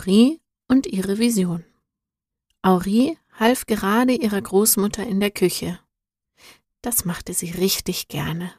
Aurie 0.00 0.40
und 0.66 0.86
ihre 0.86 1.18
Vision. 1.18 1.62
Aurie 2.62 3.18
half 3.32 3.66
gerade 3.66 4.14
ihrer 4.14 4.40
Großmutter 4.40 5.06
in 5.06 5.20
der 5.20 5.30
Küche. 5.30 5.78
Das 6.80 7.04
machte 7.04 7.34
sie 7.34 7.50
richtig 7.50 8.08
gerne. 8.08 8.54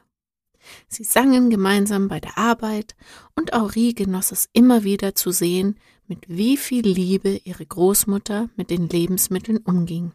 Sie 0.86 1.02
sangen 1.02 1.50
gemeinsam 1.50 2.06
bei 2.06 2.20
der 2.20 2.38
Arbeit 2.38 2.94
und 3.34 3.54
Aurie 3.54 3.92
genoss 3.92 4.30
es 4.30 4.50
immer 4.52 4.84
wieder 4.84 5.16
zu 5.16 5.32
sehen, 5.32 5.80
mit 6.06 6.28
wie 6.28 6.56
viel 6.56 6.86
Liebe 6.86 7.40
ihre 7.42 7.66
Großmutter 7.66 8.48
mit 8.54 8.70
den 8.70 8.88
Lebensmitteln 8.88 9.58
umging. 9.58 10.12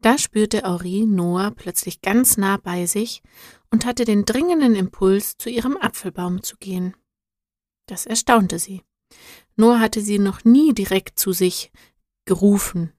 Da 0.00 0.16
spürte 0.16 0.64
Aurie 0.64 1.04
Noah 1.04 1.50
plötzlich 1.50 2.00
ganz 2.00 2.38
nah 2.38 2.56
bei 2.56 2.86
sich 2.86 3.22
und 3.70 3.84
hatte 3.84 4.06
den 4.06 4.24
dringenden 4.24 4.74
Impuls, 4.74 5.36
zu 5.36 5.50
ihrem 5.50 5.76
Apfelbaum 5.76 6.42
zu 6.42 6.56
gehen. 6.56 6.96
Das 7.84 8.06
erstaunte 8.06 8.58
sie. 8.58 8.82
Noah 9.56 9.80
hatte 9.80 10.00
sie 10.00 10.18
noch 10.18 10.44
nie 10.44 10.72
direkt 10.72 11.18
zu 11.18 11.32
sich 11.32 11.70
gerufen. 12.24 12.92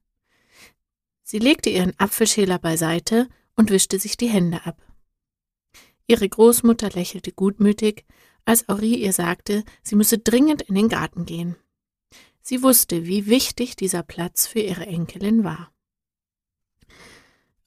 Sie 1.23 1.39
legte 1.39 1.69
ihren 1.69 1.97
Apfelschäler 1.97 2.59
beiseite 2.59 3.29
und 3.55 3.69
wischte 3.69 3.99
sich 3.99 4.17
die 4.17 4.27
Hände 4.27 4.65
ab. 4.65 4.81
Ihre 6.07 6.27
Großmutter 6.27 6.89
lächelte 6.89 7.31
gutmütig, 7.31 8.05
als 8.43 8.67
Aurie 8.67 8.95
ihr 8.95 9.13
sagte, 9.13 9.63
sie 9.81 9.95
müsse 9.95 10.17
dringend 10.17 10.63
in 10.63 10.75
den 10.75 10.89
Garten 10.89 11.25
gehen. 11.25 11.55
Sie 12.41 12.63
wusste, 12.63 13.05
wie 13.05 13.27
wichtig 13.27 13.75
dieser 13.75 14.03
Platz 14.03 14.47
für 14.47 14.59
ihre 14.59 14.85
Enkelin 14.85 15.43
war. 15.43 15.71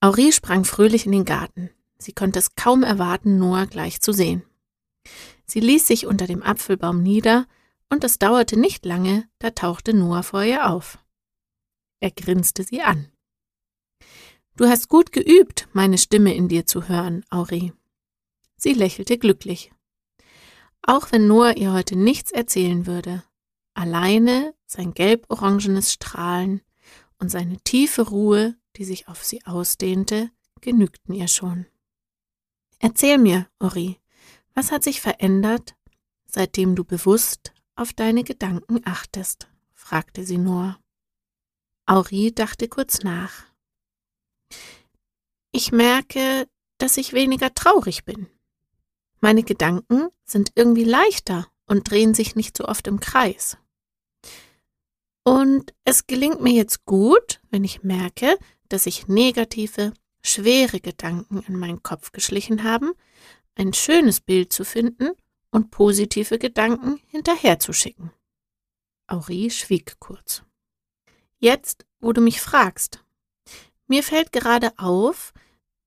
Aurie 0.00 0.32
sprang 0.32 0.64
fröhlich 0.64 1.06
in 1.06 1.12
den 1.12 1.24
Garten. 1.24 1.70
Sie 1.96 2.12
konnte 2.12 2.38
es 2.38 2.56
kaum 2.56 2.82
erwarten, 2.82 3.38
Noah 3.38 3.66
gleich 3.66 4.02
zu 4.02 4.12
sehen. 4.12 4.42
Sie 5.46 5.60
ließ 5.60 5.86
sich 5.86 6.06
unter 6.06 6.26
dem 6.26 6.42
Apfelbaum 6.42 7.02
nieder, 7.02 7.46
und 7.90 8.04
es 8.04 8.18
dauerte 8.18 8.58
nicht 8.58 8.84
lange, 8.84 9.28
da 9.38 9.50
tauchte 9.50 9.94
Noah 9.94 10.22
vor 10.22 10.42
ihr 10.42 10.70
auf. 10.70 10.98
Er 12.00 12.10
grinste 12.10 12.64
sie 12.64 12.82
an. 12.82 13.10
Du 14.56 14.66
hast 14.66 14.88
gut 14.88 15.12
geübt, 15.12 15.68
meine 15.72 15.98
Stimme 15.98 16.34
in 16.34 16.48
dir 16.48 16.66
zu 16.66 16.88
hören, 16.88 17.24
Aurie. 17.30 17.72
Sie 18.56 18.72
lächelte 18.72 19.18
glücklich. 19.18 19.72
Auch 20.82 21.12
wenn 21.12 21.26
Noah 21.26 21.56
ihr 21.56 21.72
heute 21.72 21.96
nichts 21.96 22.30
erzählen 22.30 22.86
würde, 22.86 23.24
alleine 23.74 24.54
sein 24.66 24.94
gelb-orangenes 24.94 25.92
Strahlen 25.92 26.60
und 27.18 27.30
seine 27.30 27.58
tiefe 27.60 28.02
Ruhe 28.02 28.56
die 28.76 28.84
sich 28.84 29.08
auf 29.08 29.24
sie 29.24 29.44
ausdehnte, 29.44 30.30
genügten 30.60 31.14
ihr 31.14 31.28
schon. 31.28 31.66
Erzähl 32.78 33.18
mir, 33.18 33.48
Ori, 33.60 34.00
was 34.54 34.72
hat 34.72 34.82
sich 34.82 35.00
verändert, 35.00 35.76
seitdem 36.26 36.74
du 36.74 36.84
bewusst 36.84 37.52
auf 37.76 37.92
deine 37.92 38.24
Gedanken 38.24 38.80
achtest? 38.84 39.48
fragte 39.72 40.24
sie 40.24 40.38
nur. 40.38 40.78
Auri 41.86 42.32
dachte 42.32 42.68
kurz 42.68 43.02
nach. 43.02 43.44
Ich 45.52 45.72
merke, 45.72 46.48
dass 46.78 46.96
ich 46.96 47.12
weniger 47.12 47.52
traurig 47.52 48.04
bin. 48.04 48.26
Meine 49.20 49.42
Gedanken 49.42 50.08
sind 50.24 50.52
irgendwie 50.54 50.84
leichter 50.84 51.46
und 51.66 51.90
drehen 51.90 52.14
sich 52.14 52.36
nicht 52.36 52.56
so 52.56 52.64
oft 52.64 52.86
im 52.86 53.00
Kreis. 53.00 53.56
Und 55.24 55.74
es 55.84 56.06
gelingt 56.06 56.42
mir 56.42 56.52
jetzt 56.52 56.84
gut, 56.84 57.40
wenn 57.50 57.64
ich 57.64 57.82
merke, 57.82 58.38
dass 58.68 58.84
sich 58.84 59.08
negative, 59.08 59.92
schwere 60.22 60.80
Gedanken 60.80 61.42
in 61.46 61.56
meinen 61.56 61.82
Kopf 61.82 62.12
geschlichen 62.12 62.64
haben, 62.64 62.92
ein 63.54 63.72
schönes 63.72 64.20
Bild 64.20 64.52
zu 64.52 64.64
finden 64.64 65.10
und 65.54 65.70
positive 65.70 66.38
Gedanken 66.40 67.00
hinterherzuschicken. 67.06 68.10
Aurie 69.06 69.50
schwieg 69.50 70.00
kurz. 70.00 70.42
Jetzt, 71.38 71.86
wo 72.00 72.12
du 72.12 72.20
mich 72.20 72.40
fragst, 72.40 73.04
mir 73.86 74.02
fällt 74.02 74.32
gerade 74.32 74.72
auf, 74.78 75.32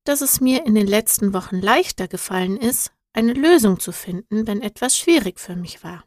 dass 0.04 0.22
es 0.22 0.40
mir 0.40 0.64
in 0.64 0.74
den 0.74 0.86
letzten 0.86 1.34
Wochen 1.34 1.60
leichter 1.60 2.08
gefallen 2.08 2.56
ist, 2.56 2.92
eine 3.12 3.34
Lösung 3.34 3.78
zu 3.78 3.92
finden, 3.92 4.46
wenn 4.46 4.62
etwas 4.62 4.96
schwierig 4.96 5.38
für 5.38 5.54
mich 5.54 5.84
war. 5.84 6.04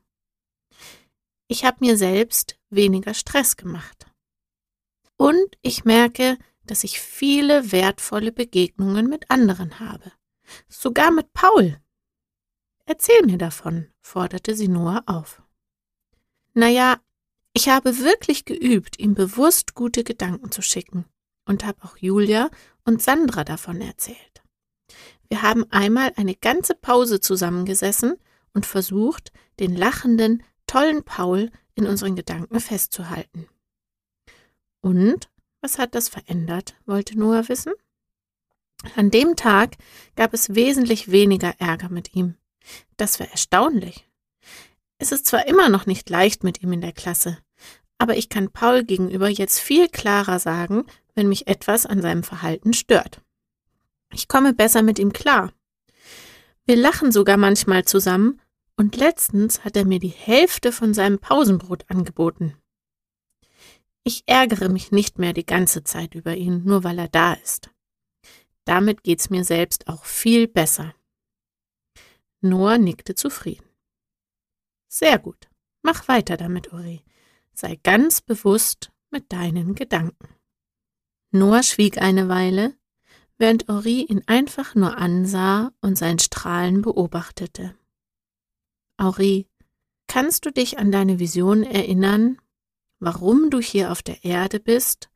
Ich 1.48 1.64
habe 1.64 1.78
mir 1.82 1.98
selbst 1.98 2.58
weniger 2.72 3.14
Stress 3.14 3.58
gemacht. 3.58 4.08
Und 5.18 5.58
ich 5.62 5.86
merke, 5.86 6.40
dass 6.64 6.84
ich 6.84 7.00
viele 7.00 7.72
wertvolle 7.72 8.32
Begegnungen 8.32 9.08
mit 9.08 9.30
anderen 9.30 9.80
habe. 9.80 10.12
Sogar 10.68 11.12
mit 11.12 11.32
Paul. 11.34 11.80
Erzähl 12.92 13.26
mir 13.26 13.38
davon, 13.38 13.88
forderte 14.02 14.54
sie 14.54 14.68
Noah 14.68 15.04
auf. 15.06 15.42
Naja, 16.54 17.00
ich 17.54 17.70
habe 17.70 18.00
wirklich 18.00 18.44
geübt, 18.44 19.00
ihm 19.00 19.14
bewusst 19.14 19.76
gute 19.76 20.04
Gedanken 20.04 20.52
zu 20.52 20.62
schicken 20.62 21.06
und 21.46 21.64
habe 21.64 21.86
auch 21.86 21.96
Julia 21.96 22.50
und 22.84 23.02
Sandra 23.02 23.46
davon 23.46 23.80
erzählt. 23.80 24.44
Wir 25.30 25.42
haben 25.42 25.64
einmal 25.72 26.12
eine 26.18 26.36
ganze 26.36 26.76
Pause 26.76 27.22
zusammengesessen 27.22 28.18
und 28.54 28.66
versucht, 28.66 29.32
den 29.62 29.74
lachenden, 29.74 30.44
tollen 30.68 31.06
Paul 31.06 31.50
in 31.76 31.88
unseren 31.88 32.18
Gedanken 32.18 32.60
festzuhalten. 32.60 33.48
Und 34.82 35.30
was 35.62 35.80
hat 35.80 35.96
das 35.96 36.10
verändert? 36.10 36.76
wollte 36.86 37.18
Noah 37.18 37.48
wissen. 37.48 37.72
An 38.98 39.12
dem 39.12 39.38
Tag 39.38 39.78
gab 40.18 40.34
es 40.34 40.56
wesentlich 40.56 41.10
weniger 41.10 41.54
Ärger 41.58 41.88
mit 41.88 42.16
ihm. 42.16 42.36
Das 42.98 43.20
war 43.20 43.28
erstaunlich. 43.30 44.08
Es 44.98 45.12
ist 45.12 45.26
zwar 45.26 45.48
immer 45.48 45.70
noch 45.70 45.86
nicht 45.86 46.10
leicht 46.10 46.44
mit 46.44 46.62
ihm 46.62 46.74
in 46.74 46.82
der 46.82 46.92
Klasse, 46.92 47.38
aber 47.98 48.18
ich 48.18 48.30
kann 48.30 48.52
Paul 48.52 48.84
gegenüber 48.84 49.30
jetzt 49.30 49.60
viel 49.60 49.88
klarer 49.88 50.40
sagen, 50.40 50.86
wenn 51.16 51.30
mich 51.30 51.48
etwas 51.48 51.86
an 51.86 52.02
seinem 52.02 52.24
Verhalten 52.24 52.74
stört. 52.74 53.22
Ich 54.14 54.28
komme 54.28 54.54
besser 54.54 54.82
mit 54.82 55.00
ihm 55.00 55.14
klar. 55.14 55.54
Wir 56.66 56.76
lachen 56.76 57.12
sogar 57.12 57.38
manchmal 57.38 57.86
zusammen 57.86 58.40
und 58.78 58.96
letztens 58.96 59.64
hat 59.64 59.76
er 59.76 59.86
mir 59.86 60.00
die 60.00 60.08
Hälfte 60.08 60.72
von 60.72 60.94
seinem 60.94 61.20
Pausenbrot 61.20 61.86
angeboten. 61.90 62.56
Ich 64.04 64.24
ärgere 64.26 64.70
mich 64.70 64.92
nicht 64.92 65.20
mehr 65.20 65.34
die 65.34 65.46
ganze 65.46 65.84
Zeit 65.84 66.16
über 66.16 66.36
ihn, 66.36 66.64
nur 66.64 66.84
weil 66.84 66.98
er 66.98 67.08
da 67.08 67.34
ist. 67.34 67.70
Damit 68.66 69.04
geht's 69.04 69.30
mir 69.30 69.44
selbst 69.44 69.88
auch 69.88 70.06
viel 70.06 70.48
besser. 70.48 70.96
Noah 72.42 72.78
nickte 72.78 73.16
zufrieden. 73.16 73.66
Sehr 74.88 75.20
gut. 75.20 75.50
Mach 75.84 76.08
weiter 76.08 76.38
damit, 76.38 76.74
Uri. 76.74 77.04
Sei 77.54 77.80
ganz 77.84 78.22
bewusst 78.22 78.92
mit 79.10 79.32
deinen 79.32 79.76
Gedanken. 79.76 80.28
Noah 81.32 81.64
schwieg 81.64 82.02
eine 82.02 82.28
Weile, 82.28 82.76
während 83.38 83.70
Ori 83.70 84.04
ihn 84.04 84.22
einfach 84.28 84.76
nur 84.76 84.98
ansah 84.98 85.72
und 85.82 85.98
sein 85.98 86.20
Strahlen 86.20 86.82
beobachtete. 86.82 87.76
Ori, 88.98 89.48
kannst 90.08 90.46
du 90.46 90.52
dich 90.52 90.78
an 90.78 90.92
deine 90.92 91.20
Vision 91.20 91.64
erinnern, 91.64 92.38
warum 93.00 93.50
du 93.50 93.60
hier 93.60 93.92
auf 93.92 94.04
der 94.04 94.24
Erde 94.24 94.60
bist 94.60 95.10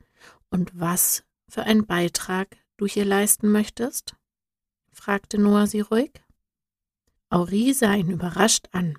und 0.50 0.80
was 0.80 1.24
für 1.50 1.63
einen 1.63 1.86
Beitrag 1.86 2.57
du 2.77 2.88
hier 2.88 3.06
leisten 3.06 3.51
möchtest? 3.51 4.16
fragte 4.92 5.38
Noah 5.38 5.68
sie 5.68 5.81
ruhig. 5.81 6.25
Aurie 7.36 7.74
sah 7.74 7.94
ihn 7.94 8.10
überrascht 8.10 8.70
an. 8.72 8.98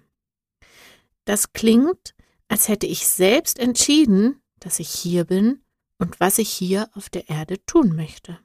Das 1.25 1.55
klingt, 1.55 2.15
als 2.49 2.69
hätte 2.69 2.87
ich 2.87 3.09
selbst 3.09 3.59
entschieden, 3.59 4.43
dass 4.61 4.79
ich 4.79 4.91
hier 4.91 5.25
bin 5.25 5.63
und 5.99 6.21
was 6.21 6.37
ich 6.37 6.51
hier 6.51 6.91
auf 6.93 7.09
der 7.09 7.31
Erde 7.31 7.65
tun 7.65 7.97
möchte. 7.97 8.39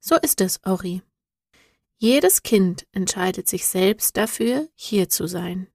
So 0.00 0.16
ist 0.16 0.42
es, 0.42 0.62
Aurie. 0.64 1.00
Jedes 1.96 2.42
Kind 2.42 2.86
entscheidet 2.92 3.48
sich 3.48 3.64
selbst 3.64 4.18
dafür, 4.18 4.68
hier 4.74 5.08
zu 5.08 5.26
sein. 5.26 5.66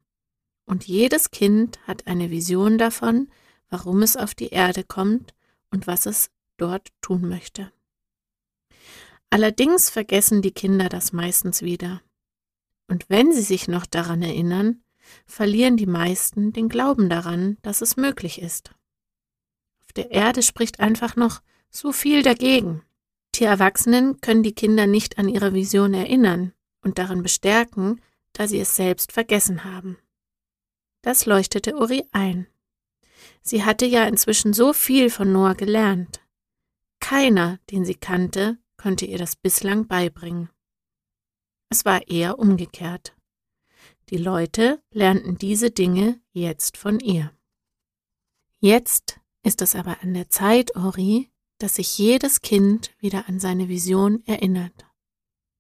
Und 0.67 0.85
jedes 0.85 1.31
Kind 1.31 1.79
hat 1.87 2.05
eine 2.05 2.29
Vision 2.29 2.77
davon, 2.77 3.27
warum 3.69 4.03
es 4.03 4.15
auf 4.15 4.35
die 4.35 4.49
Erde 4.49 4.83
kommt 4.83 5.33
und 5.71 5.87
was 5.87 6.05
es 6.05 6.29
dort 6.57 6.89
tun 7.01 7.27
möchte. 7.27 7.71
Allerdings 9.31 9.89
vergessen 9.89 10.43
die 10.43 10.51
Kinder 10.51 10.89
das 10.89 11.11
meistens 11.11 11.63
wieder. 11.63 12.03
Und 12.87 13.09
wenn 13.09 13.31
sie 13.33 13.41
sich 13.41 13.67
noch 13.67 13.85
daran 13.85 14.21
erinnern, 14.21 14.81
verlieren 15.25 15.77
die 15.77 15.85
meisten 15.85 16.53
den 16.53 16.69
Glauben 16.69 17.09
daran, 17.09 17.57
dass 17.61 17.81
es 17.81 17.97
möglich 17.97 18.41
ist. 18.41 18.71
Auf 19.83 19.93
der 19.93 20.11
Erde 20.11 20.41
spricht 20.41 20.79
einfach 20.79 21.15
noch 21.15 21.41
so 21.69 21.91
viel 21.91 22.23
dagegen. 22.23 22.83
Die 23.35 23.43
Erwachsenen 23.43 24.19
können 24.21 24.43
die 24.43 24.55
Kinder 24.55 24.87
nicht 24.87 25.17
an 25.17 25.29
ihre 25.29 25.53
Vision 25.53 25.93
erinnern 25.93 26.53
und 26.81 26.97
darin 26.97 27.23
bestärken, 27.23 28.01
da 28.33 28.47
sie 28.47 28.59
es 28.59 28.75
selbst 28.75 29.11
vergessen 29.11 29.63
haben. 29.63 29.97
Das 31.01 31.25
leuchtete 31.25 31.75
Uri 31.75 32.03
ein. 32.11 32.47
Sie 33.41 33.63
hatte 33.63 33.85
ja 33.85 34.05
inzwischen 34.05 34.53
so 34.53 34.73
viel 34.73 35.09
von 35.09 35.31
Noah 35.31 35.55
gelernt. 35.55 36.21
Keiner, 36.99 37.59
den 37.71 37.85
sie 37.85 37.95
kannte, 37.95 38.57
konnte 38.75 39.05
ihr 39.05 39.17
das 39.17 39.35
bislang 39.35 39.87
beibringen. 39.87 40.49
Es 41.69 41.85
war 41.85 42.07
eher 42.07 42.39
umgekehrt. 42.39 43.15
Die 44.09 44.17
Leute 44.17 44.81
lernten 44.91 45.37
diese 45.37 45.69
Dinge 45.69 46.21
jetzt 46.31 46.77
von 46.77 46.99
ihr. 46.99 47.33
Jetzt 48.59 49.19
ist 49.43 49.61
es 49.61 49.75
aber 49.75 50.01
an 50.01 50.13
der 50.13 50.29
Zeit, 50.29 50.75
Ori, 50.75 51.29
dass 51.57 51.75
sich 51.75 51.97
jedes 51.97 52.41
Kind 52.41 52.91
wieder 52.99 53.27
an 53.27 53.39
seine 53.39 53.67
Vision 53.67 54.25
erinnert. 54.25 54.85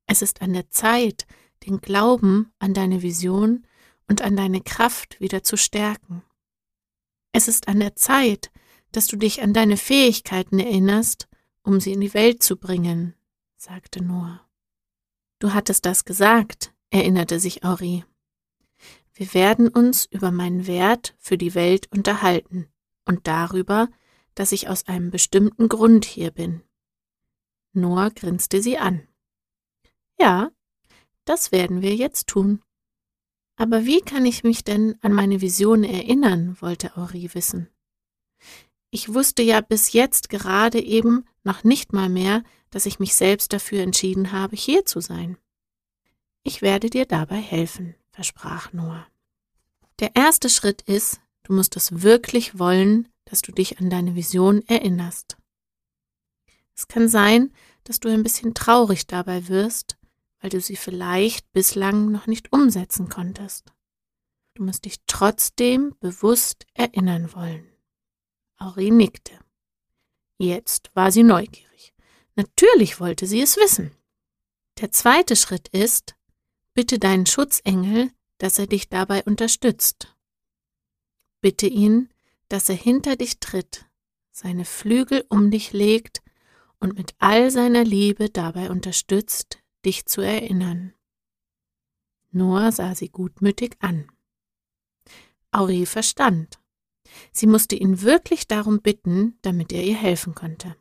Es 0.05 0.21
ist 0.21 0.41
an 0.41 0.53
der 0.53 0.69
Zeit, 0.69 1.27
den 1.65 1.81
Glauben 1.81 2.53
an 2.59 2.73
deine 2.73 3.01
Vision 3.01 3.67
und 4.07 4.21
an 4.21 4.37
deine 4.37 4.61
Kraft 4.61 5.19
wieder 5.19 5.43
zu 5.43 5.57
stärken. 5.57 6.23
Es 7.33 7.47
ist 7.47 7.67
an 7.67 7.79
der 7.79 7.95
Zeit, 7.95 8.51
dass 8.91 9.07
du 9.07 9.17
dich 9.17 9.41
an 9.41 9.53
deine 9.53 9.75
Fähigkeiten 9.75 10.59
erinnerst, 10.59 11.27
um 11.63 11.81
sie 11.81 11.91
in 11.91 12.01
die 12.01 12.13
Welt 12.13 12.41
zu 12.41 12.55
bringen, 12.55 13.13
sagte 13.57 14.01
Noah. 14.01 14.46
Du 15.39 15.53
hattest 15.53 15.85
das 15.85 16.05
gesagt, 16.05 16.73
erinnerte 16.89 17.39
sich 17.39 17.63
Ori. 17.63 18.03
Wir 19.13 19.33
werden 19.33 19.67
uns 19.67 20.05
über 20.05 20.31
meinen 20.31 20.67
Wert 20.67 21.15
für 21.17 21.37
die 21.37 21.55
Welt 21.55 21.87
unterhalten 21.91 22.67
und 23.05 23.27
darüber, 23.27 23.89
dass 24.35 24.51
ich 24.51 24.69
aus 24.69 24.87
einem 24.87 25.09
bestimmten 25.09 25.69
Grund 25.69 26.05
hier 26.05 26.31
bin. 26.31 26.61
Noah 27.73 28.11
grinste 28.11 28.61
sie 28.61 28.77
an. 28.77 29.07
Ja, 30.19 30.51
das 31.25 31.51
werden 31.51 31.81
wir 31.81 31.95
jetzt 31.95 32.27
tun. 32.27 32.61
Aber 33.55 33.85
wie 33.85 34.01
kann 34.01 34.25
ich 34.25 34.43
mich 34.43 34.63
denn 34.63 34.95
an 35.01 35.13
meine 35.13 35.41
Vision 35.41 35.83
erinnern, 35.83 36.57
wollte 36.61 36.95
Ori 36.95 37.33
wissen. 37.33 37.69
Ich 38.91 39.13
wusste 39.13 39.41
ja 39.41 39.61
bis 39.61 39.93
jetzt 39.93 40.29
gerade 40.29 40.79
eben 40.79 41.25
noch 41.43 41.63
nicht 41.63 41.91
mal 41.91 42.07
mehr, 42.09 42.43
dass 42.69 42.85
ich 42.85 42.99
mich 42.99 43.15
selbst 43.15 43.53
dafür 43.53 43.81
entschieden 43.81 44.31
habe, 44.31 44.55
hier 44.55 44.85
zu 44.85 44.99
sein. 44.99 45.37
Ich 46.43 46.61
werde 46.61 46.89
dir 46.89 47.05
dabei 47.05 47.37
helfen, 47.37 47.95
versprach 48.11 48.73
Noah. 48.73 49.07
Der 49.99 50.15
erste 50.15 50.49
Schritt 50.49 50.81
ist, 50.83 51.19
du 51.43 51.53
musst 51.53 51.75
es 51.75 52.01
wirklich 52.01 52.59
wollen, 52.59 53.07
dass 53.25 53.41
du 53.41 53.51
dich 53.51 53.79
an 53.79 53.89
deine 53.89 54.15
Vision 54.15 54.61
erinnerst. 54.67 55.37
Es 56.75 56.87
kann 56.87 57.09
sein, 57.09 57.51
dass 57.83 57.99
du 57.99 58.09
ein 58.09 58.23
bisschen 58.23 58.53
traurig 58.53 59.07
dabei 59.07 59.47
wirst, 59.47 59.97
weil 60.39 60.49
du 60.49 60.61
sie 60.61 60.75
vielleicht 60.75 61.51
bislang 61.51 62.11
noch 62.11 62.27
nicht 62.27 62.53
umsetzen 62.53 63.09
konntest. 63.09 63.73
Du 64.53 64.63
musst 64.63 64.85
dich 64.85 64.97
trotzdem 65.07 65.95
bewusst 65.99 66.65
erinnern 66.73 67.33
wollen. 67.33 67.67
Auri 68.57 68.91
nickte. 68.91 69.33
Jetzt 70.37 70.91
war 70.93 71.11
sie 71.11 71.23
neugierig. 71.23 71.66
Natürlich 72.37 72.99
wollte 72.99 73.25
sie 73.25 73.41
es 73.41 73.57
wissen. 73.57 73.91
Der 74.79 74.91
zweite 74.91 75.35
Schritt 75.35 75.69
ist, 75.69 76.15
bitte 76.75 76.99
deinen 76.99 77.25
Schutzengel, 77.25 78.11
dass 78.37 78.59
er 78.59 78.67
dich 78.67 78.89
dabei 78.89 79.23
unterstützt. 79.23 80.15
Bitte 81.41 81.65
ihn, 81.65 82.13
dass 82.47 82.69
er 82.69 82.75
hinter 82.75 83.15
dich 83.15 83.39
tritt, 83.39 83.85
seine 84.31 84.65
Flügel 84.65 85.25
um 85.29 85.49
dich 85.49 85.73
legt 85.73 86.21
und 86.79 86.95
mit 86.95 87.15
all 87.17 87.49
seiner 87.49 87.83
Liebe 87.83 88.29
dabei 88.29 88.69
unterstützt, 88.69 89.57
dich 89.83 90.05
zu 90.05 90.21
erinnern. 90.21 90.93
Noah 92.29 92.71
sah 92.71 92.93
sie 92.93 93.09
gutmütig 93.09 93.77
an. 93.79 94.11
Aurie 95.49 95.87
verstand. 95.87 96.59
Sie 97.31 97.47
musste 97.47 97.75
ihn 97.75 98.03
wirklich 98.03 98.47
darum 98.47 98.81
bitten, 98.81 99.39
damit 99.41 99.73
er 99.73 99.83
ihr 99.83 99.95
helfen 99.95 100.35
konnte. 100.35 100.75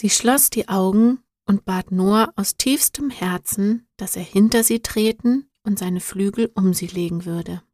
Sie 0.00 0.10
schloss 0.10 0.48
die 0.48 0.68
Augen 0.68 1.24
und 1.44 1.64
bat 1.64 1.90
Noah 1.90 2.32
aus 2.36 2.56
tiefstem 2.56 3.10
Herzen, 3.10 3.88
dass 3.96 4.14
er 4.14 4.22
hinter 4.22 4.62
sie 4.62 4.78
treten 4.78 5.50
und 5.64 5.76
seine 5.76 5.98
Flügel 5.98 6.52
um 6.54 6.72
sie 6.72 6.86
legen 6.86 7.24
würde. 7.24 7.64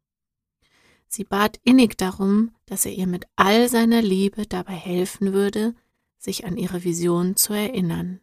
Sie 1.07 1.25
bat 1.25 1.61
innig 1.65 1.99
darum, 1.99 2.53
dass 2.65 2.87
er 2.87 2.93
ihr 2.93 3.07
mit 3.07 3.27
all 3.37 3.69
seiner 3.69 4.01
Liebe 4.01 4.47
dabei 4.47 4.73
helfen 4.73 5.35
würde, 5.35 5.75
sich 6.17 6.47
an 6.47 6.57
ihre 6.57 6.83
Vision 6.83 7.37
zu 7.37 7.53
erinnern. 7.53 8.21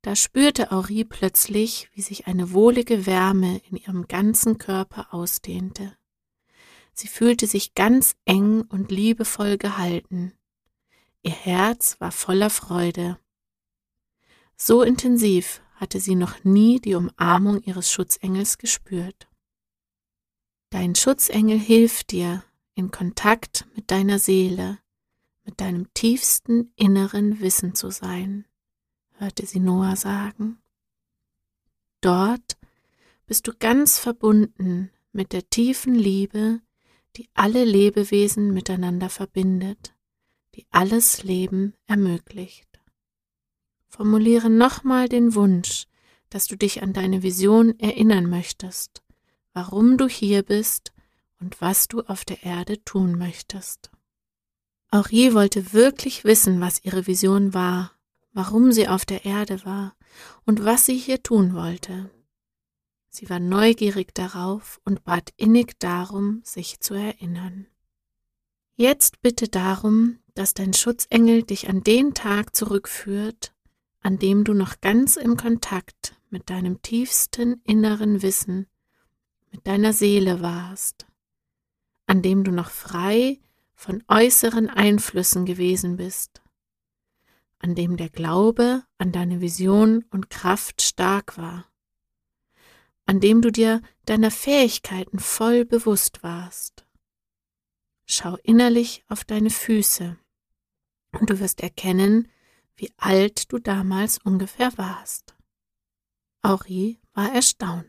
Da 0.00 0.16
spürte 0.16 0.72
Aurie 0.72 1.04
plötzlich, 1.04 1.90
wie 1.92 2.00
sich 2.00 2.26
eine 2.26 2.52
wohlige 2.54 3.04
Wärme 3.04 3.60
in 3.68 3.76
ihrem 3.76 4.08
ganzen 4.08 4.56
Körper 4.56 5.12
ausdehnte. 5.12 5.94
Sie 6.94 7.08
fühlte 7.08 7.46
sich 7.48 7.74
ganz 7.74 8.16
eng 8.24 8.62
und 8.62 8.90
liebevoll 8.90 9.58
gehalten. 9.58 10.32
Ihr 11.24 11.32
Herz 11.32 11.98
war 12.00 12.12
voller 12.12 12.50
Freude. 12.50 13.18
So 14.56 14.82
intensiv 14.82 15.62
hatte 15.74 15.98
sie 15.98 16.16
noch 16.16 16.44
nie 16.44 16.80
die 16.80 16.94
Umarmung 16.94 17.62
ihres 17.62 17.90
Schutzengels 17.90 18.58
gespürt. 18.58 19.26
Dein 20.68 20.94
Schutzengel 20.94 21.58
hilft 21.58 22.12
dir, 22.12 22.44
in 22.74 22.90
Kontakt 22.90 23.66
mit 23.74 23.90
deiner 23.90 24.18
Seele, 24.18 24.78
mit 25.44 25.60
deinem 25.60 25.92
tiefsten 25.94 26.72
inneren 26.76 27.40
Wissen 27.40 27.74
zu 27.74 27.90
sein, 27.90 28.44
hörte 29.12 29.46
sie 29.46 29.60
Noah 29.60 29.96
sagen. 29.96 30.58
Dort 32.02 32.58
bist 33.24 33.46
du 33.46 33.52
ganz 33.58 33.98
verbunden 33.98 34.90
mit 35.12 35.32
der 35.32 35.48
tiefen 35.48 35.94
Liebe, 35.94 36.60
die 37.16 37.30
alle 37.32 37.64
Lebewesen 37.64 38.52
miteinander 38.52 39.08
verbindet, 39.08 39.93
die 40.54 40.66
alles 40.70 41.22
Leben 41.22 41.74
ermöglicht. 41.86 42.68
Formuliere 43.88 44.50
nochmal 44.50 45.08
den 45.08 45.34
Wunsch, 45.34 45.86
dass 46.30 46.46
du 46.46 46.56
dich 46.56 46.82
an 46.82 46.92
deine 46.92 47.22
Vision 47.22 47.78
erinnern 47.78 48.28
möchtest, 48.28 49.02
warum 49.52 49.98
du 49.98 50.08
hier 50.08 50.42
bist 50.42 50.92
und 51.40 51.60
was 51.60 51.88
du 51.88 52.02
auf 52.02 52.24
der 52.24 52.42
Erde 52.42 52.82
tun 52.84 53.16
möchtest. 53.16 53.90
Henri 54.90 55.34
wollte 55.34 55.72
wirklich 55.72 56.24
wissen, 56.24 56.60
was 56.60 56.84
ihre 56.84 57.06
Vision 57.06 57.54
war, 57.54 57.92
warum 58.32 58.72
sie 58.72 58.88
auf 58.88 59.04
der 59.04 59.24
Erde 59.24 59.64
war 59.64 59.96
und 60.44 60.64
was 60.64 60.86
sie 60.86 60.96
hier 60.96 61.22
tun 61.22 61.54
wollte. 61.54 62.10
Sie 63.10 63.30
war 63.30 63.38
neugierig 63.38 64.12
darauf 64.14 64.80
und 64.84 65.04
bat 65.04 65.32
innig 65.36 65.78
darum, 65.78 66.40
sich 66.44 66.80
zu 66.80 66.94
erinnern. 66.94 67.66
Jetzt 68.76 69.22
bitte 69.22 69.46
darum, 69.46 70.18
dass 70.34 70.54
dein 70.54 70.74
Schutzengel 70.74 71.42
dich 71.42 71.68
an 71.68 71.82
den 71.82 72.14
Tag 72.14 72.54
zurückführt, 72.54 73.54
an 74.00 74.18
dem 74.18 74.44
du 74.44 74.54
noch 74.54 74.80
ganz 74.80 75.16
im 75.16 75.36
Kontakt 75.36 76.16
mit 76.30 76.50
deinem 76.50 76.82
tiefsten 76.82 77.60
inneren 77.64 78.22
Wissen, 78.22 78.66
mit 79.50 79.66
deiner 79.66 79.92
Seele 79.92 80.40
warst, 80.40 81.06
an 82.06 82.22
dem 82.22 82.44
du 82.44 82.50
noch 82.50 82.70
frei 82.70 83.40
von 83.74 84.02
äußeren 84.08 84.68
Einflüssen 84.68 85.46
gewesen 85.46 85.96
bist, 85.96 86.42
an 87.58 87.74
dem 87.74 87.96
der 87.96 88.08
Glaube 88.08 88.82
an 88.98 89.12
deine 89.12 89.40
Vision 89.40 90.04
und 90.10 90.30
Kraft 90.30 90.82
stark 90.82 91.38
war 91.38 91.64
an 93.06 93.20
dem 93.20 93.42
du 93.42 93.50
dir 93.50 93.82
deiner 94.06 94.30
Fähigkeiten 94.30 95.18
voll 95.18 95.64
bewusst 95.64 96.22
warst. 96.22 96.86
Schau 98.06 98.36
innerlich 98.42 99.04
auf 99.08 99.24
deine 99.24 99.50
Füße 99.50 100.18
und 101.20 101.30
du 101.30 101.40
wirst 101.40 101.60
erkennen, 101.60 102.28
wie 102.76 102.92
alt 102.96 103.52
du 103.52 103.58
damals 103.58 104.18
ungefähr 104.18 104.76
warst. 104.76 105.34
Auri 106.42 107.00
war 107.12 107.32
erstaunt. 107.32 107.86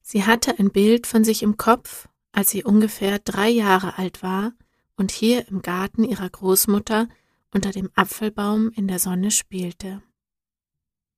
Sie 0.00 0.24
hatte 0.24 0.58
ein 0.58 0.70
Bild 0.70 1.06
von 1.06 1.24
sich 1.24 1.42
im 1.42 1.56
Kopf, 1.56 2.08
als 2.32 2.50
sie 2.50 2.64
ungefähr 2.64 3.18
drei 3.18 3.48
Jahre 3.48 3.98
alt 3.98 4.22
war 4.22 4.52
und 4.96 5.10
hier 5.10 5.48
im 5.48 5.62
Garten 5.62 6.04
ihrer 6.04 6.28
Großmutter 6.28 7.08
unter 7.52 7.70
dem 7.70 7.90
Apfelbaum 7.94 8.70
in 8.70 8.88
der 8.88 8.98
Sonne 8.98 9.30
spielte. 9.30 10.02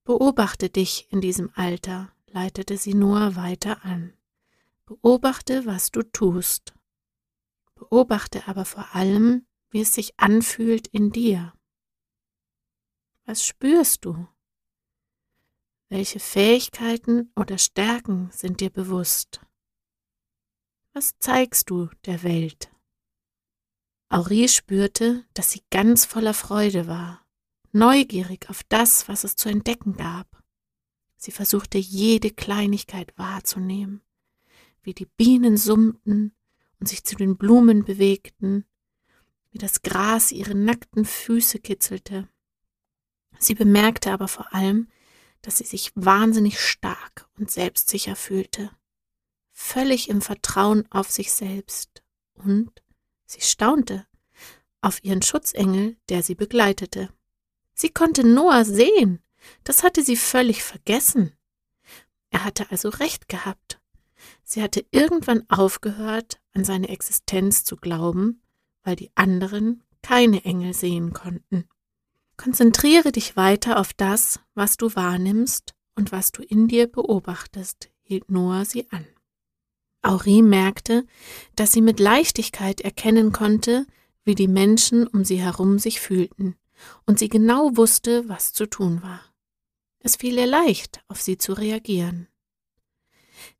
Beobachte 0.04 0.68
dich 0.68 1.08
in 1.10 1.20
diesem 1.20 1.50
Alter 1.54 2.12
leitete 2.28 2.76
sie 2.76 2.94
nur 2.94 3.34
weiter 3.34 3.84
an. 3.84 4.12
Beobachte, 4.84 5.64
was 5.66 5.90
du 5.90 6.02
tust. 6.02 6.74
Beobachte 7.74 8.46
aber 8.46 8.64
vor 8.64 8.94
allem, 8.94 9.46
wie 9.76 9.82
es 9.82 9.92
sich 9.92 10.18
anfühlt 10.18 10.86
in 10.86 11.12
dir. 11.12 11.52
Was 13.26 13.44
spürst 13.44 14.06
du? 14.06 14.26
Welche 15.90 16.18
Fähigkeiten 16.18 17.30
oder 17.36 17.58
Stärken 17.58 18.30
sind 18.32 18.62
dir 18.62 18.70
bewusst? 18.70 19.42
Was 20.94 21.18
zeigst 21.18 21.68
du 21.68 21.90
der 22.06 22.22
Welt? 22.22 22.72
Aurie 24.08 24.48
spürte, 24.48 25.26
dass 25.34 25.52
sie 25.52 25.62
ganz 25.70 26.06
voller 26.06 26.32
Freude 26.32 26.86
war, 26.86 27.26
neugierig 27.72 28.48
auf 28.48 28.62
das, 28.70 29.08
was 29.08 29.24
es 29.24 29.36
zu 29.36 29.50
entdecken 29.50 29.94
gab. 29.98 30.42
Sie 31.18 31.32
versuchte 31.32 31.76
jede 31.76 32.30
Kleinigkeit 32.30 33.12
wahrzunehmen, 33.18 34.00
wie 34.80 34.94
die 34.94 35.04
Bienen 35.04 35.58
summten 35.58 36.34
und 36.80 36.88
sich 36.88 37.04
zu 37.04 37.14
den 37.14 37.36
Blumen 37.36 37.84
bewegten, 37.84 38.64
wie 39.56 39.58
das 39.58 39.80
Gras 39.80 40.32
ihre 40.32 40.54
nackten 40.54 41.06
Füße 41.06 41.60
kitzelte. 41.60 42.28
Sie 43.38 43.54
bemerkte 43.54 44.12
aber 44.12 44.28
vor 44.28 44.52
allem, 44.52 44.88
dass 45.40 45.56
sie 45.56 45.64
sich 45.64 45.92
wahnsinnig 45.94 46.60
stark 46.60 47.26
und 47.38 47.50
selbstsicher 47.50 48.16
fühlte, 48.16 48.70
völlig 49.52 50.10
im 50.10 50.20
Vertrauen 50.20 50.84
auf 50.90 51.10
sich 51.10 51.32
selbst, 51.32 52.02
und 52.34 52.70
sie 53.24 53.40
staunte, 53.40 54.06
auf 54.82 55.02
ihren 55.02 55.22
Schutzengel, 55.22 55.96
der 56.10 56.22
sie 56.22 56.34
begleitete. 56.34 57.08
Sie 57.72 57.88
konnte 57.88 58.24
Noah 58.26 58.66
sehen. 58.66 59.22
Das 59.64 59.82
hatte 59.82 60.02
sie 60.02 60.16
völlig 60.16 60.62
vergessen. 60.62 61.32
Er 62.28 62.44
hatte 62.44 62.70
also 62.70 62.90
recht 62.90 63.30
gehabt. 63.30 63.80
Sie 64.42 64.62
hatte 64.62 64.84
irgendwann 64.90 65.48
aufgehört, 65.48 66.42
an 66.52 66.66
seine 66.66 66.90
Existenz 66.90 67.64
zu 67.64 67.76
glauben, 67.76 68.42
weil 68.86 68.96
die 68.96 69.10
anderen 69.16 69.82
keine 70.00 70.44
Engel 70.44 70.72
sehen 70.72 71.12
konnten. 71.12 71.68
Konzentriere 72.36 73.12
dich 73.12 73.36
weiter 73.36 73.80
auf 73.80 73.92
das, 73.92 74.40
was 74.54 74.76
du 74.76 74.94
wahrnimmst 74.94 75.74
und 75.96 76.12
was 76.12 76.32
du 76.32 76.42
in 76.42 76.68
dir 76.68 76.86
beobachtest, 76.86 77.90
hielt 78.02 78.30
Noah 78.30 78.64
sie 78.64 78.88
an. 78.90 79.04
Aurie 80.02 80.42
merkte, 80.42 81.04
dass 81.56 81.72
sie 81.72 81.80
mit 81.80 81.98
Leichtigkeit 81.98 82.80
erkennen 82.80 83.32
konnte, 83.32 83.86
wie 84.24 84.36
die 84.36 84.48
Menschen 84.48 85.06
um 85.06 85.24
sie 85.24 85.40
herum 85.40 85.78
sich 85.78 86.00
fühlten, 86.00 86.54
und 87.06 87.18
sie 87.18 87.28
genau 87.28 87.76
wusste, 87.76 88.28
was 88.28 88.52
zu 88.52 88.66
tun 88.66 89.02
war. 89.02 89.20
Es 89.98 90.16
fiel 90.16 90.38
ihr 90.38 90.46
leicht, 90.46 91.00
auf 91.08 91.20
sie 91.20 91.38
zu 91.38 91.54
reagieren. 91.54 92.28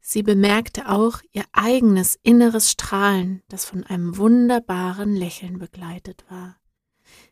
Sie 0.01 0.23
bemerkte 0.23 0.89
auch 0.89 1.21
ihr 1.33 1.45
eigenes 1.53 2.19
inneres 2.23 2.71
Strahlen, 2.71 3.43
das 3.49 3.65
von 3.65 3.85
einem 3.85 4.17
wunderbaren 4.17 5.15
Lächeln 5.15 5.59
begleitet 5.59 6.25
war. 6.29 6.57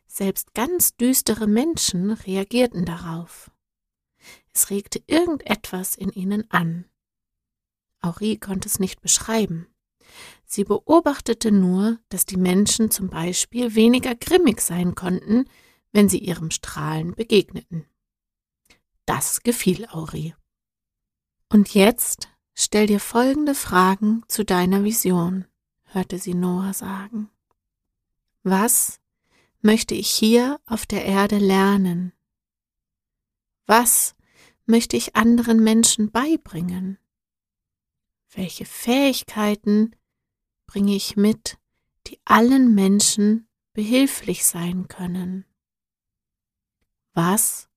Selbst 0.07 0.53
ganz 0.53 0.95
düstere 0.95 1.47
Menschen 1.47 2.11
reagierten 2.11 2.85
darauf. 2.85 3.51
Es 4.53 4.69
regte 4.69 5.03
irgendetwas 5.07 5.95
in 5.95 6.11
ihnen 6.11 6.49
an. 6.51 6.85
Aurie 8.01 8.37
konnte 8.37 8.69
es 8.69 8.79
nicht 8.79 9.01
beschreiben. 9.01 9.67
Sie 10.45 10.63
beobachtete 10.63 11.51
nur, 11.51 11.99
dass 12.09 12.25
die 12.25 12.37
Menschen 12.37 12.91
zum 12.91 13.09
Beispiel 13.09 13.75
weniger 13.75 14.15
grimmig 14.15 14.61
sein 14.61 14.95
konnten, 14.95 15.49
wenn 15.91 16.07
sie 16.07 16.19
ihrem 16.19 16.51
Strahlen 16.51 17.15
begegneten. 17.15 17.85
Das 19.05 19.41
gefiel 19.41 19.85
Aurie. 19.87 20.35
Und 21.49 21.73
jetzt 21.73 22.29
stell 22.55 22.87
dir 22.87 22.99
folgende 22.99 23.53
Fragen 23.53 24.23
zu 24.27 24.43
deiner 24.43 24.83
Vision, 24.83 25.45
hörte 25.83 26.17
sie 26.17 26.33
Noah 26.33 26.73
sagen. 26.73 27.29
Was 28.43 28.99
möchte 29.61 29.93
ich 29.93 30.09
hier 30.09 30.59
auf 30.65 30.85
der 30.85 31.05
Erde 31.05 31.37
lernen? 31.37 32.13
Was 33.65 34.15
möchte 34.65 34.97
ich 34.97 35.15
anderen 35.15 35.63
Menschen 35.63 36.11
beibringen? 36.11 36.97
Welche 38.29 38.65
Fähigkeiten 38.65 39.95
bringe 40.65 40.95
ich 40.95 41.15
mit, 41.15 41.57
die 42.07 42.19
allen 42.25 42.73
Menschen 42.73 43.47
behilflich 43.73 44.45
sein 44.45 44.87
können? 44.87 45.45
Was 47.13 47.69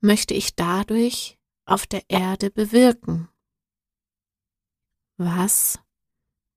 möchte 0.00 0.34
ich 0.34 0.54
dadurch 0.54 1.38
auf 1.64 1.86
der 1.86 2.08
Erde 2.08 2.50
bewirken? 2.50 3.28
Was 5.20 5.80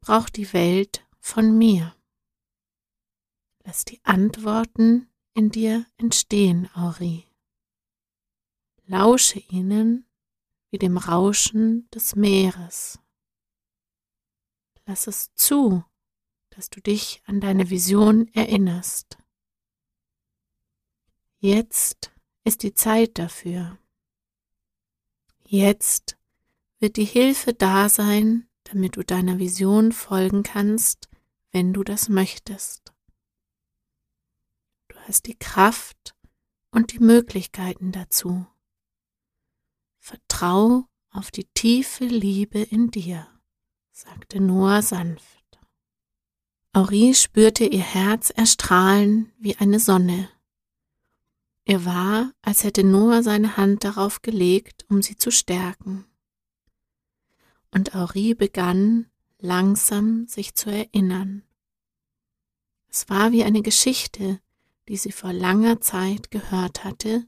braucht 0.02 0.38
die 0.38 0.54
Welt 0.54 1.04
von 1.20 1.58
mir? 1.58 1.96
Lass 3.64 3.86
die 3.86 4.00
Antworten 4.04 5.10
in 5.34 5.50
dir 5.50 5.88
entstehen, 5.98 6.70
Auri. 6.76 7.26
Lausche 8.86 9.40
ihnen 9.40 10.06
wie 10.70 10.78
dem 10.78 10.98
Rauschen 10.98 11.90
des 11.90 12.16
Meeres. 12.16 13.00
Lass 14.86 15.08
es 15.08 15.34
zu, 15.34 15.84
dass 16.52 16.70
du 16.70 16.82
dich 16.82 17.24
an 17.26 17.42
deine 17.42 17.72
Vision 17.72 18.28
erinnerst. 18.36 19.18
Jetzt 21.40 22.12
ist 22.44 22.62
die 22.62 22.76
Zeit 22.76 23.18
dafür. 23.18 23.80
Jetzt 25.46 26.16
wird 26.78 26.98
die 26.98 27.06
Hilfe 27.06 27.56
da 27.56 27.90
sein, 27.90 28.48
damit 28.72 28.96
du 28.96 29.04
deiner 29.04 29.40
Vision 29.40 29.92
folgen 29.92 30.44
kannst, 30.44 31.10
wenn 31.52 31.74
du 31.74 31.84
das 31.84 32.10
möchtest. 32.10 32.94
Du 34.88 34.96
hast 35.08 35.28
die 35.28 35.38
Kraft 35.38 36.16
und 36.72 36.94
die 36.94 37.00
Möglichkeiten 37.00 37.92
dazu. 37.92 38.46
Vertrau 40.00 40.86
auf 41.12 41.32
die 41.32 41.46
tiefe 41.54 42.06
Liebe 42.06 42.60
in 42.60 42.92
dir, 42.92 43.28
sagte 43.92 44.40
Noah 44.40 44.82
sanft. 44.82 45.60
Aurie 46.74 47.14
spürte 47.14 47.66
ihr 47.66 47.84
Herz 47.84 48.30
erstrahlen 48.30 49.32
wie 49.38 49.58
eine 49.58 49.80
Sonne 49.80 50.30
Ihr 51.66 51.86
war, 51.86 52.34
als 52.42 52.64
hätte 52.64 52.84
Noah 52.84 53.24
seine 53.24 53.56
Hand 53.58 53.84
darauf 53.84 54.22
gelegt, 54.22 54.86
um 54.90 55.02
sie 55.02 55.16
zu 55.16 55.32
stärken. 55.32 56.06
Und 57.72 57.96
Aurie 57.96 58.34
begann 58.34 59.08
langsam 59.40 60.28
sich 60.28 60.56
zu 60.56 60.70
erinnern. 60.70 61.44
Es 62.90 63.10
war 63.10 63.32
wie 63.32 63.44
eine 63.44 63.62
Geschichte, 63.62 64.40
die 64.88 64.98
sie 64.98 65.14
vor 65.14 65.32
langer 65.32 65.80
Zeit 65.80 66.32
gehört 66.32 66.84
hatte, 66.84 67.26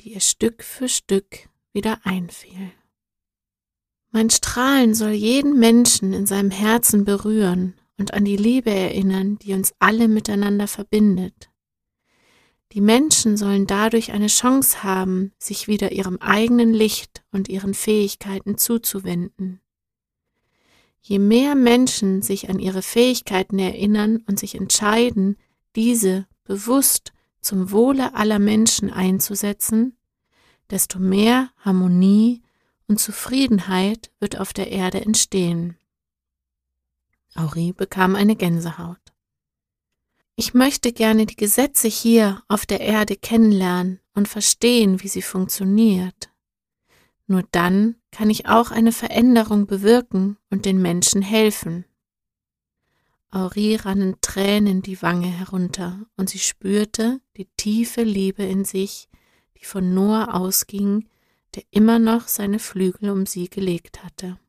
die 0.00 0.14
ihr 0.14 0.20
Stück 0.20 0.64
für 0.64 0.88
Stück 0.88 1.48
wieder 1.72 2.00
einfiel. 2.04 2.72
Mein 4.10 4.30
Strahlen 4.30 4.94
soll 4.94 5.12
jeden 5.12 5.58
Menschen 5.58 6.12
in 6.12 6.26
seinem 6.26 6.50
Herzen 6.50 7.04
berühren 7.04 7.74
und 7.96 8.12
an 8.12 8.24
die 8.24 8.36
Liebe 8.36 8.70
erinnern, 8.70 9.38
die 9.38 9.54
uns 9.54 9.72
alle 9.78 10.08
miteinander 10.08 10.66
verbindet. 10.66 11.51
Die 12.72 12.80
Menschen 12.80 13.36
sollen 13.36 13.66
dadurch 13.66 14.12
eine 14.12 14.28
Chance 14.28 14.82
haben, 14.82 15.32
sich 15.38 15.68
wieder 15.68 15.92
ihrem 15.92 16.16
eigenen 16.18 16.72
Licht 16.72 17.22
und 17.30 17.50
ihren 17.50 17.74
Fähigkeiten 17.74 18.56
zuzuwenden. 18.56 19.60
Je 21.02 21.18
mehr 21.18 21.54
Menschen 21.54 22.22
sich 22.22 22.48
an 22.48 22.58
ihre 22.58 22.80
Fähigkeiten 22.80 23.58
erinnern 23.58 24.24
und 24.26 24.38
sich 24.38 24.54
entscheiden, 24.54 25.36
diese 25.76 26.26
bewusst 26.44 27.12
zum 27.42 27.72
Wohle 27.72 28.14
aller 28.14 28.38
Menschen 28.38 28.90
einzusetzen, 28.90 29.98
desto 30.70 30.98
mehr 30.98 31.50
Harmonie 31.58 32.40
und 32.86 33.00
Zufriedenheit 33.00 34.10
wird 34.18 34.38
auf 34.38 34.54
der 34.54 34.70
Erde 34.70 35.02
entstehen. 35.02 35.76
Aurie 37.34 37.74
bekam 37.74 38.14
eine 38.14 38.36
Gänsehaut. 38.36 39.01
Ich 40.44 40.54
möchte 40.54 40.92
gerne 40.92 41.24
die 41.24 41.36
Gesetze 41.36 41.86
hier 41.86 42.42
auf 42.48 42.66
der 42.66 42.80
Erde 42.80 43.14
kennenlernen 43.14 44.00
und 44.12 44.26
verstehen, 44.26 45.00
wie 45.00 45.06
sie 45.06 45.22
funktioniert. 45.22 46.32
Nur 47.28 47.44
dann 47.52 47.94
kann 48.10 48.28
ich 48.28 48.48
auch 48.48 48.72
eine 48.72 48.90
Veränderung 48.90 49.68
bewirken 49.68 50.38
und 50.50 50.64
den 50.64 50.82
Menschen 50.82 51.22
helfen. 51.22 51.84
Aurie 53.30 53.76
rannen 53.76 54.16
Tränen 54.20 54.82
die 54.82 55.00
Wange 55.00 55.28
herunter 55.28 56.06
und 56.16 56.28
sie 56.28 56.40
spürte 56.40 57.20
die 57.36 57.46
tiefe 57.56 58.02
Liebe 58.02 58.42
in 58.42 58.64
sich, 58.64 59.08
die 59.60 59.64
von 59.64 59.94
Noah 59.94 60.34
ausging, 60.34 61.08
der 61.54 61.62
immer 61.70 62.00
noch 62.00 62.26
seine 62.26 62.58
Flügel 62.58 63.10
um 63.10 63.26
sie 63.26 63.48
gelegt 63.48 64.02
hatte. 64.02 64.40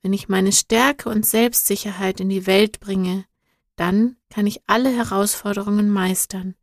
Wenn 0.00 0.14
ich 0.14 0.30
meine 0.30 0.52
Stärke 0.52 1.10
und 1.10 1.26
Selbstsicherheit 1.26 2.20
in 2.20 2.30
die 2.30 2.46
Welt 2.46 2.80
bringe, 2.80 3.26
dann 3.76 4.16
kann 4.30 4.46
ich 4.46 4.60
alle 4.66 4.90
Herausforderungen 4.90 5.90
meistern 5.90 6.54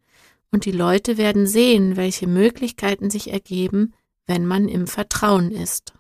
und 0.51 0.65
die 0.65 0.71
Leute 0.71 1.17
werden 1.17 1.47
sehen, 1.47 1.95
welche 1.95 2.27
Möglichkeiten 2.27 3.09
sich 3.09 3.31
ergeben, 3.31 3.93
wenn 4.25 4.45
man 4.45 4.67
im 4.67 4.87
Vertrauen 4.87 5.51
ist. 5.51 5.93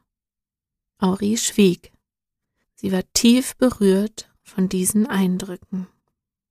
Henri 0.99 1.37
schwieg. 1.37 1.91
Sie 2.75 2.91
war 2.91 3.03
tief 3.13 3.55
berührt 3.57 4.31
von 4.41 4.69
diesen 4.69 5.07
Eindrücken. 5.07 5.87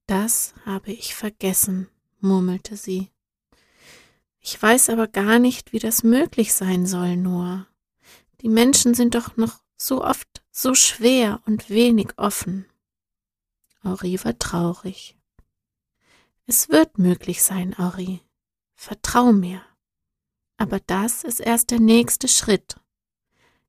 Das 0.07 0.55
habe 0.65 0.93
ich 0.93 1.15
vergessen, 1.15 1.88
murmelte 2.21 2.77
sie. 2.77 3.11
Ich 4.41 4.61
weiß 4.61 4.91
aber 4.91 5.09
gar 5.09 5.38
nicht, 5.38 5.73
wie 5.73 5.79
das 5.79 6.03
möglich 6.03 6.55
sein 6.55 6.87
soll, 6.87 7.17
Noah. 7.17 7.67
Die 8.41 8.49
Menschen 8.49 8.95
sind 8.95 9.15
doch 9.15 9.37
noch 9.37 9.61
so 9.77 10.03
oft 10.03 10.43
so 10.50 10.75
schwer 10.75 11.41
und 11.47 11.71
wenig 11.71 12.09
offen. 12.17 12.67
Henri 13.88 14.23
war 14.23 14.38
traurig. 14.38 15.16
Es 16.47 16.68
wird 16.68 16.99
möglich 16.99 17.42
sein, 17.42 17.76
Henri. 17.76 18.21
Vertrau 18.75 19.33
mir. 19.33 19.62
Aber 20.57 20.78
das 20.80 21.25
ist 21.25 21.40
erst 21.40 21.71
der 21.71 21.80
nächste 21.80 22.28
Schritt. 22.28 22.80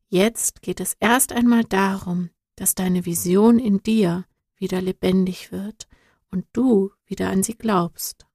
Jetzt 0.07 0.61
geht 0.61 0.79
es 0.79 0.95
erst 0.99 1.31
einmal 1.31 1.63
darum, 1.63 2.31
dass 2.55 2.75
deine 2.75 3.05
Vision 3.05 3.59
in 3.59 3.81
dir 3.81 4.25
wieder 4.57 4.81
lebendig 4.81 5.51
wird 5.51 5.88
und 6.31 6.45
du 6.51 6.91
wieder 7.05 7.29
an 7.29 7.43
sie 7.43 7.55
glaubst. 7.55 8.27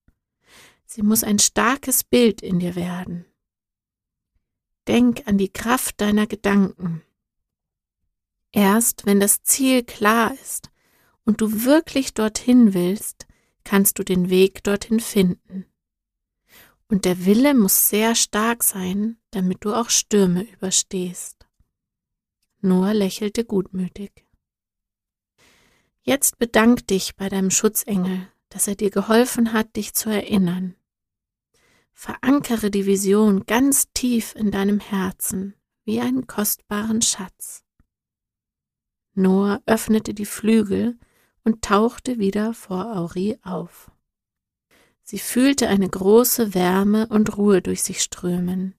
Sie 0.86 1.02
muss 1.02 1.22
ein 1.22 1.38
starkes 1.38 2.02
Bild 2.02 2.40
in 2.40 2.60
dir 2.60 2.76
werden. 2.76 3.26
Denk 4.88 5.26
an 5.26 5.36
die 5.36 5.52
Kraft 5.52 6.00
deiner 6.00 6.26
Gedanken. 6.26 7.02
Erst 8.52 9.04
wenn 9.04 9.20
das 9.20 9.42
Ziel 9.42 9.82
klar 9.82 10.32
ist 10.32 10.70
und 11.24 11.40
du 11.40 11.64
wirklich 11.64 12.14
dorthin 12.14 12.74
willst, 12.74 13.26
kannst 13.64 13.98
du 13.98 14.04
den 14.04 14.30
Weg 14.30 14.62
dorthin 14.62 15.00
finden. 15.00 15.66
Und 16.88 17.04
der 17.06 17.24
Wille 17.24 17.54
muss 17.54 17.88
sehr 17.88 18.14
stark 18.14 18.62
sein, 18.62 19.16
damit 19.30 19.64
du 19.64 19.72
auch 19.74 19.90
Stürme 19.90 20.42
überstehst. 20.42 21.46
Noah 22.60 22.94
lächelte 22.94 23.44
gutmütig. 23.44 24.24
Jetzt 26.02 26.38
bedank 26.38 26.86
dich 26.86 27.16
bei 27.16 27.28
deinem 27.28 27.50
Schutzengel, 27.50 28.28
dass 28.50 28.68
er 28.68 28.74
dir 28.74 28.90
geholfen 28.90 29.52
hat, 29.52 29.76
dich 29.76 29.94
zu 29.94 30.10
erinnern. 30.10 30.76
Verankere 31.92 32.70
die 32.70 32.86
Vision 32.86 33.46
ganz 33.46 33.90
tief 33.94 34.34
in 34.34 34.50
deinem 34.50 34.80
Herzen 34.80 35.54
wie 35.84 36.00
einen 36.00 36.26
kostbaren 36.26 37.02
Schatz. 37.02 37.64
Noah 39.14 39.62
öffnete 39.66 40.12
die 40.12 40.26
Flügel 40.26 40.98
und 41.44 41.62
tauchte 41.62 42.18
wieder 42.18 42.54
vor 42.54 42.96
Auri 42.96 43.38
auf. 43.42 43.90
Sie 45.02 45.18
fühlte 45.18 45.68
eine 45.68 45.88
große 45.88 46.54
Wärme 46.54 47.06
und 47.08 47.36
Ruhe 47.36 47.60
durch 47.60 47.82
sich 47.82 48.02
strömen. 48.02 48.74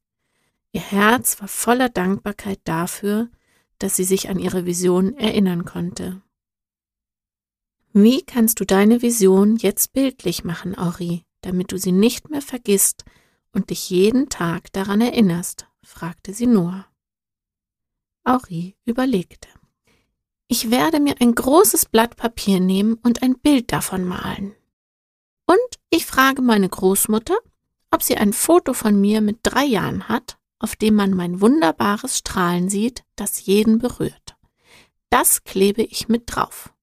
Ihr 0.71 0.81
Herz 0.81 1.39
war 1.39 1.47
voller 1.47 1.87
Dankbarkeit 1.89 2.59
dafür, 2.63 3.29
dass 3.77 3.95
sie 3.95 4.03
sich 4.03 4.29
an 4.29 4.39
ihre 4.39 4.65
Vision 4.65 5.15
erinnern 5.15 5.65
konnte. 5.65 6.21
Wie 7.93 8.23
kannst 8.23 8.59
du 8.59 8.65
deine 8.65 9.01
Vision 9.01 9.55
jetzt 9.55 9.93
bildlich 9.93 10.43
machen, 10.43 10.77
Auri, 10.77 11.23
damit 11.41 11.71
du 11.71 11.77
sie 11.77 11.93
nicht 11.93 12.29
mehr 12.29 12.41
vergisst 12.41 13.05
und 13.53 13.69
dich 13.69 13.89
jeden 13.89 14.27
Tag 14.27 14.73
daran 14.73 14.99
erinnerst? 14.99 15.67
fragte 15.81 16.33
sie 16.33 16.47
Noah. 16.47 16.87
Auri 18.25 18.75
überlegte. 18.83 19.47
Ich 20.47 20.69
werde 20.69 20.99
mir 20.99 21.15
ein 21.21 21.33
großes 21.33 21.87
Blatt 21.87 22.17
Papier 22.17 22.59
nehmen 22.59 22.95
und 23.03 23.23
ein 23.23 23.39
Bild 23.39 23.71
davon 23.71 24.05
malen. 24.05 24.55
Und 25.47 25.57
ich 25.89 26.05
frage 26.05 26.41
meine 26.41 26.69
Großmutter, 26.69 27.37
ob 27.91 28.03
sie 28.03 28.17
ein 28.17 28.33
Foto 28.33 28.73
von 28.73 28.99
mir 28.99 29.21
mit 29.21 29.39
drei 29.43 29.65
Jahren 29.65 30.07
hat, 30.07 30.37
auf 30.59 30.75
dem 30.75 30.95
man 30.95 31.11
mein 31.11 31.41
wunderbares 31.41 32.19
Strahlen 32.19 32.69
sieht, 32.69 33.03
das 33.15 33.45
jeden 33.45 33.79
berührt. 33.79 34.35
Das 35.09 35.43
klebe 35.43 35.81
ich 35.81 36.09
mit 36.09 36.23
drauf. 36.27 36.73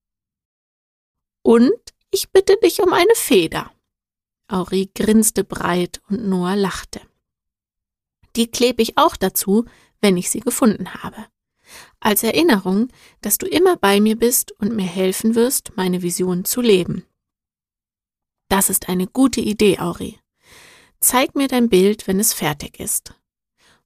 Und 1.43 1.73
ich 2.11 2.31
bitte 2.31 2.57
dich 2.57 2.81
um 2.83 2.93
eine 2.93 3.15
Feder. 3.15 3.73
Auri 4.49 4.91
grinste 4.95 5.45
breit 5.45 6.03
und 6.09 6.27
Noah 6.29 6.57
lachte. 6.57 7.01
Die 8.37 8.51
klebe 8.51 8.83
ich 8.83 8.99
auch 8.99 9.17
dazu, 9.17 9.67
wenn 10.01 10.17
ich 10.17 10.31
sie 10.31 10.41
gefunden 10.41 10.95
habe. 10.95 11.27
Als 12.05 12.25
Erinnerung, 12.25 12.89
dass 13.21 13.39
du 13.39 13.47
immer 13.47 13.77
bei 13.77 14.01
mir 14.01 14.17
bist 14.17 14.51
und 14.59 14.75
mir 14.75 14.87
helfen 14.87 15.37
wirst, 15.37 15.77
meine 15.77 16.03
Vision 16.03 16.45
zu 16.45 16.61
leben. 16.61 17.05
Das 18.49 18.71
ist 18.71 18.89
eine 18.89 19.07
gute 19.07 19.41
Idee, 19.41 19.79
Auri. 19.79 20.19
Zeig 20.99 21.37
mir 21.37 21.47
dein 21.47 21.69
Bild, 21.69 22.09
wenn 22.09 22.19
es 22.19 22.33
fertig 22.33 22.81
ist. 22.81 23.15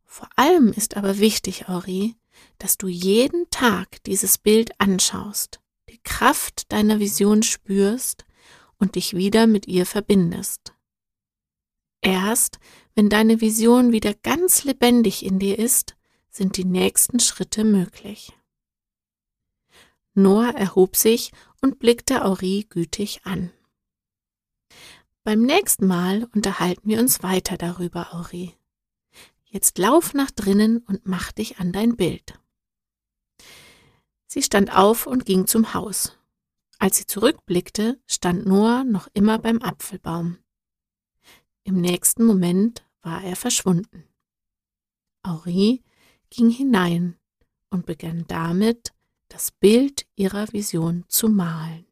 Vor 0.02 0.30
allem 0.34 0.72
ist 0.72 0.96
aber 0.96 1.18
wichtig, 1.18 1.68
Auri, 1.68 2.16
dass 2.56 2.78
du 2.78 2.88
jeden 2.88 3.50
Tag 3.50 4.02
dieses 4.04 4.38
Bild 4.38 4.80
anschaust, 4.80 5.60
die 5.90 6.00
Kraft 6.02 6.72
deiner 6.72 7.00
Vision 7.00 7.42
spürst 7.42 8.24
und 8.78 8.94
dich 8.94 9.14
wieder 9.14 9.46
mit 9.46 9.68
ihr 9.68 9.84
verbindest. 9.84 10.72
Erst 12.00 12.60
wenn 12.94 13.10
deine 13.10 13.42
Vision 13.42 13.92
wieder 13.92 14.14
ganz 14.14 14.64
lebendig 14.64 15.22
in 15.22 15.38
dir 15.38 15.58
ist, 15.58 15.95
sind 16.36 16.58
die 16.58 16.66
nächsten 16.66 17.18
Schritte 17.18 17.64
möglich. 17.64 18.32
Noah 20.12 20.54
erhob 20.54 20.94
sich 20.94 21.32
und 21.62 21.78
blickte 21.78 22.24
Auri 22.24 22.66
gütig 22.68 23.22
an. 23.24 23.50
Beim 25.24 25.42
nächsten 25.42 25.86
Mal 25.86 26.28
unterhalten 26.34 26.88
wir 26.88 27.00
uns 27.00 27.22
weiter 27.22 27.56
darüber, 27.56 28.14
Auri. 28.14 28.54
Jetzt 29.44 29.78
lauf 29.78 30.12
nach 30.12 30.30
drinnen 30.30 30.78
und 30.78 31.06
mach 31.06 31.32
dich 31.32 31.58
an 31.58 31.72
dein 31.72 31.96
Bild. 31.96 32.38
Sie 34.26 34.42
stand 34.42 34.76
auf 34.76 35.06
und 35.06 35.24
ging 35.24 35.46
zum 35.46 35.72
Haus. 35.72 36.18
Als 36.78 36.98
sie 36.98 37.06
zurückblickte, 37.06 37.98
stand 38.06 38.46
Noah 38.46 38.84
noch 38.84 39.08
immer 39.14 39.38
beim 39.38 39.62
Apfelbaum. 39.62 40.38
Im 41.64 41.80
nächsten 41.80 42.24
Moment 42.24 42.84
war 43.00 43.24
er 43.24 43.36
verschwunden. 43.36 44.04
Henri 45.24 45.82
ging 46.30 46.50
hinein 46.50 47.16
und 47.70 47.86
begann 47.86 48.24
damit, 48.28 48.92
das 49.28 49.50
Bild 49.50 50.06
ihrer 50.14 50.52
Vision 50.52 51.04
zu 51.08 51.28
malen. 51.28 51.86